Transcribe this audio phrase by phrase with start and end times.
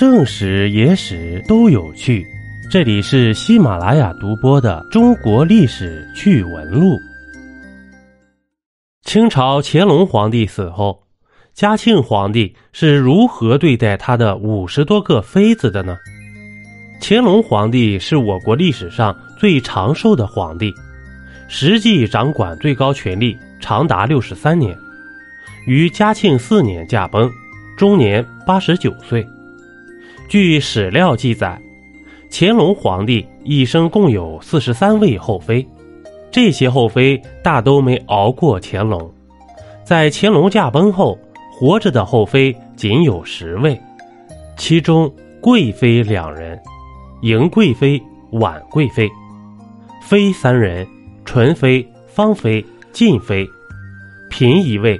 [0.00, 2.26] 正史、野史都有趣。
[2.70, 6.86] 这里是喜马拉雅独播的《中国历史趣闻录》。
[9.02, 11.02] 清朝乾隆皇帝死后，
[11.52, 15.98] 嘉庆皇帝是如何对待他的五十多个妃子的呢？
[17.02, 20.72] 乾隆皇帝是我国历史上最长寿的皇帝，
[21.46, 24.74] 实际掌管最高权力长达六十三年，
[25.66, 27.30] 于嘉庆四年驾崩，
[27.76, 29.22] 终年八十九岁。
[30.30, 31.60] 据史料记载。
[32.30, 35.66] 乾隆皇帝一生共有四十三位后妃，
[36.30, 39.12] 这些后妃大都没熬过乾隆。
[39.84, 41.18] 在乾隆驾崩后，
[41.52, 43.76] 活着的后妃仅有十位，
[44.56, 46.56] 其中贵妃两人，
[47.22, 49.08] 迎贵妃、婉贵妃；
[50.00, 50.86] 妃三人，
[51.24, 53.44] 纯妃、芳妃、静妃；
[54.30, 54.96] 嫔一位，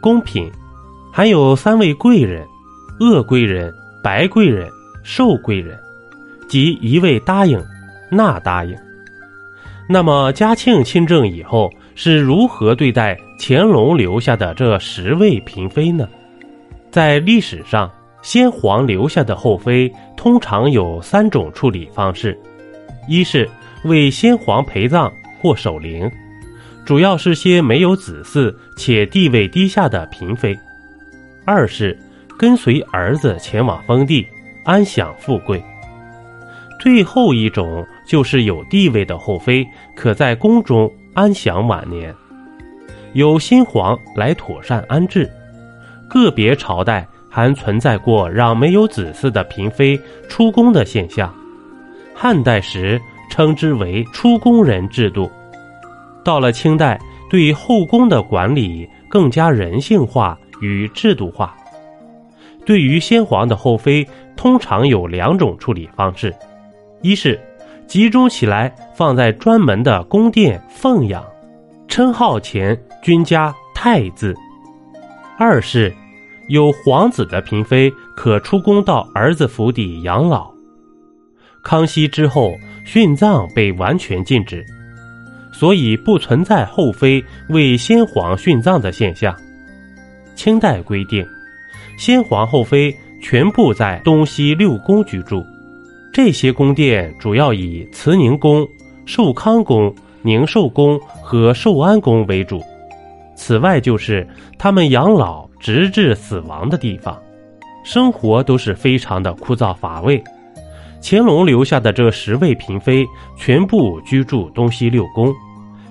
[0.00, 0.48] 宫嫔；
[1.12, 2.46] 还有三位贵人：
[3.00, 4.70] 鄂贵人、白贵人、
[5.02, 5.78] 寿贵人。
[6.48, 7.62] 即一味答应，
[8.10, 8.74] 那答应。
[9.86, 16.08] 那么嘉庆亲政以后是如何对待乾隆留下的这十位嫔妃呢？
[16.90, 17.90] 在历史上，
[18.22, 22.38] 先皇留下的后妃通常有三种处理方式：
[23.06, 23.46] 一是
[23.84, 26.10] 为先皇陪葬或守灵，
[26.86, 30.54] 主要是些没有子嗣且地位低下的嫔妃；
[31.44, 31.94] 二是
[32.38, 34.26] 跟随儿子前往封地，
[34.64, 35.62] 安享富贵。
[36.78, 42.14] 最后一种就是有地位的后妃，可在宫中安享晚年，
[43.14, 45.28] 由新皇来妥善安置。
[46.08, 51.34] 个别朝代还存在过让没有子嗣的嫔妃出宫的现象，
[52.14, 55.28] 汉代时称之为出宫人制度。
[56.24, 61.56] 到了清代，对后宫的管理更加人性化与制度化。
[62.68, 66.34] 对于先皇的后妃，通常有两种处理方式。
[67.00, 67.40] 一是
[67.86, 71.24] 集中起来放在专门的宫殿奉养，
[71.88, 74.34] 称号前均加太字；
[75.38, 75.90] 二是
[76.48, 80.52] 有皇子的嫔妃可出宫到儿子府邸养老。
[81.64, 82.52] 康熙之后，
[82.84, 84.62] 殉葬被完全禁止，
[85.54, 89.34] 所以不存在后妃为先皇殉葬的现象。
[90.34, 91.26] 清代规定，
[91.98, 95.44] 先皇后妃全部在东西六宫居住。
[96.12, 98.66] 这些宫殿主要以慈宁宫、
[99.04, 99.92] 寿康宫、
[100.22, 102.62] 宁寿宫和寿安宫为主，
[103.34, 104.26] 此外就是
[104.56, 107.20] 他们养老直至死亡的地方，
[107.84, 110.22] 生活都是非常的枯燥乏味。
[111.02, 113.04] 乾隆留下的这十位嫔妃
[113.36, 115.34] 全部居住东西六宫，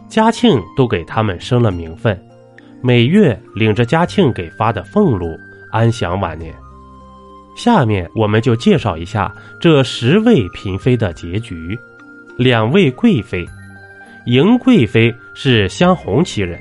[0.07, 2.17] 嘉庆都给他们升了名分，
[2.81, 5.27] 每月领着嘉庆给发的俸禄，
[5.71, 6.53] 安享晚年。
[7.55, 11.77] 下面我们就介绍一下这十位嫔妃的结局。
[12.37, 13.43] 两位贵妃，
[14.27, 16.59] 莹贵妃是镶红旗人，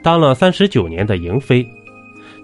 [0.00, 1.68] 当了三十九年的莹妃。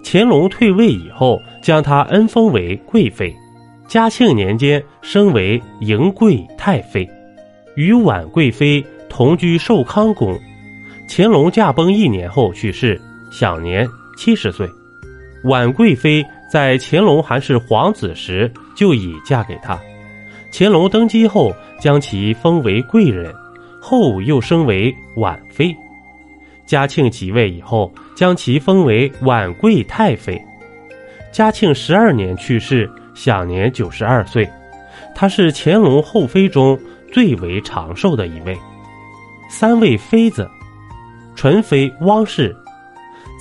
[0.03, 3.33] 乾隆退位以后，将她恩封为贵妃。
[3.87, 7.09] 嘉庆年间升为莹贵太妃，
[7.75, 10.37] 与婉贵妃同居寿康宫。
[11.07, 12.99] 乾隆驾崩一年后去世，
[13.31, 13.87] 享年
[14.17, 14.67] 七十岁。
[15.45, 16.25] 婉贵妃。
[16.47, 19.77] 在乾隆还是皇子时就已嫁给他，
[20.53, 23.33] 乾隆登基后将其封为贵人，
[23.81, 25.75] 后又升为婉妃。
[26.65, 30.41] 嘉庆即位以后，将其封为婉贵太妃。
[31.31, 34.47] 嘉庆十二年去世，享年九十二岁。
[35.13, 36.79] 她是乾隆后妃中
[37.11, 38.55] 最为长寿的一位。
[39.49, 40.49] 三位妃子，
[41.35, 42.55] 纯妃汪氏，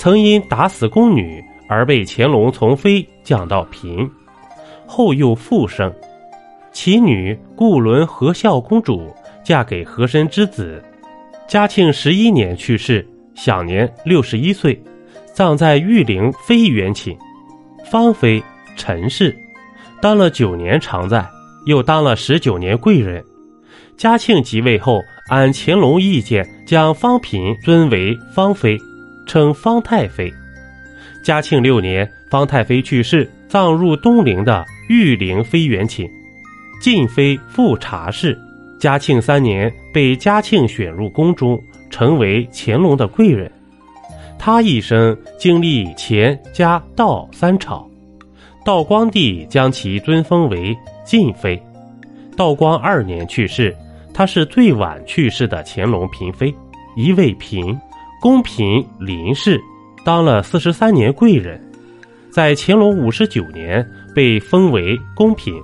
[0.01, 1.45] 曾因打死宫女。
[1.69, 4.11] 而被乾隆从妃降到嫔，
[4.87, 5.93] 后又复生。
[6.73, 9.15] 其女固伦和孝公主
[9.45, 10.83] 嫁给和珅之子，
[11.47, 14.83] 嘉庆十一年去世，享年六十一岁，
[15.33, 17.17] 葬在玉陵妃园寝。
[17.85, 18.43] 芳妃
[18.77, 19.37] 陈氏，
[20.03, 21.25] 当了九年常在，
[21.67, 23.23] 又当了十九年贵人。
[23.97, 28.77] 嘉庆即位后，按乾隆意见，将芳嫔尊为芳妃，
[29.29, 30.33] 称芳太妃。
[31.25, 36.07] 嘉庆六年，方太妃去世，葬入东陵的玉陵妃园寝。
[36.83, 38.39] 晋妃富察氏，
[38.79, 43.51] 嘉庆三年被嘉庆选入宫中，成为乾隆的贵人。
[44.39, 47.89] 她一生经历乾、嘉、道三朝，
[48.63, 51.59] 道光帝将其尊封为晋妃。
[52.37, 53.75] 道光二年去世，
[54.13, 56.55] 她是最晚去世的乾隆嫔妃，
[56.97, 57.81] 一位嫔，
[58.21, 59.59] 宫嫔林氏。
[60.05, 61.59] 当了四十三年贵人，
[62.31, 63.85] 在乾隆五十九年
[64.15, 65.55] 被封为宫嫔。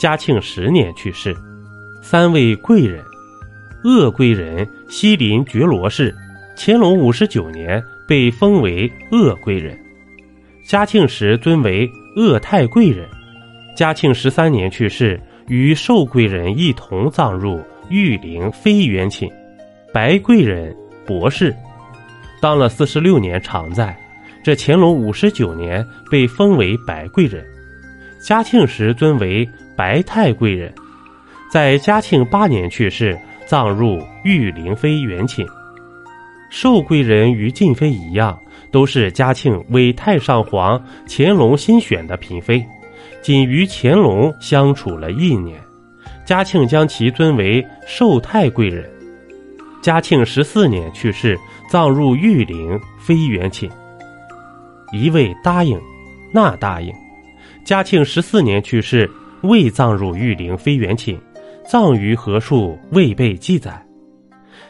[0.00, 1.36] 嘉庆十年去世。
[2.02, 3.02] 三位贵人，
[3.84, 6.14] 鄂贵人西林觉罗氏，
[6.56, 9.78] 乾隆五十九年被封为鄂贵人。
[10.64, 13.08] 嘉庆时尊为鄂太贵人。
[13.76, 17.60] 嘉庆十三年去世，与寿贵人一同葬入
[17.90, 19.30] 玉陵妃园寝。
[19.92, 20.74] 白贵人
[21.06, 21.54] 博士，
[22.40, 23.96] 当了四十六年常在。
[24.42, 27.44] 这乾隆五十九年被封为白贵人。
[28.20, 29.46] 嘉庆时尊为
[29.76, 30.72] 白太贵人，
[31.50, 35.46] 在嘉庆八年去世，葬入玉陵妃园寝。
[36.50, 38.38] 寿贵人与静妃一样，
[38.72, 42.64] 都是嘉庆为太上皇乾隆新选的嫔妃，
[43.20, 45.60] 仅与乾隆相处了一年，
[46.24, 48.88] 嘉庆将其尊为寿太贵人。
[49.80, 51.38] 嘉庆十四年去世，
[51.70, 53.70] 葬入玉陵妃园寝。
[54.92, 55.80] 一位答应，
[56.32, 56.92] 那答应。
[57.64, 59.08] 嘉庆十四年去世，
[59.42, 61.16] 未葬入玉陵妃园寝，
[61.64, 63.80] 葬于何处未被记载。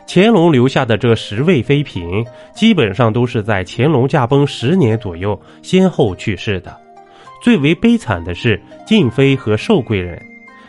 [0.06, 2.24] 乾隆留下的这十位妃嫔，
[2.54, 6.76] 基本上都是在乾隆驾崩十年左右先后去世的。
[7.42, 10.20] 最为悲惨的是静妃和寿贵人，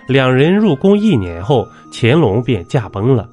[0.07, 3.27] 两人入宫一年后，乾隆便驾崩了。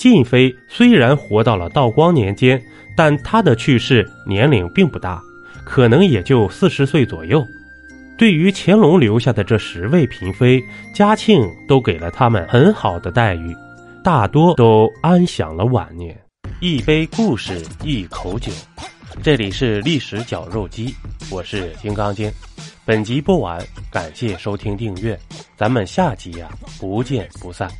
[0.00, 2.58] 晋妃虽然活到了道光年间，
[2.96, 5.20] 但她的去世年龄并不大，
[5.62, 7.46] 可能也就四十岁左右。
[8.16, 10.58] 对于乾隆留下的这十位嫔妃，
[10.94, 13.54] 嘉庆都给了他们很好的待遇，
[14.02, 16.18] 大多都安享了晚年。
[16.60, 18.50] 一杯故事，一口酒，
[19.22, 20.94] 这里是历史绞肉机，
[21.30, 22.32] 我是金刚经。
[22.86, 23.62] 本集播完，
[23.92, 25.20] 感谢收听订阅，
[25.58, 26.48] 咱们下集呀，
[26.80, 27.70] 不见不散。